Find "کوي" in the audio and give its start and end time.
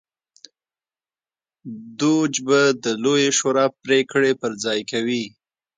4.91-5.23